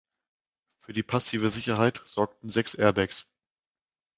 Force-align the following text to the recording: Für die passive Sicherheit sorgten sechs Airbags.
Für 0.79 0.93
die 0.93 1.03
passive 1.03 1.51
Sicherheit 1.51 2.01
sorgten 2.05 2.49
sechs 2.49 2.73
Airbags. 2.73 3.27